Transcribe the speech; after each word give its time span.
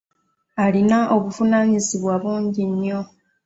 Alina 0.63 0.97
obuvunaanyizibwa 1.15 2.13
bungi 2.21 2.63
nnyo. 2.71 3.01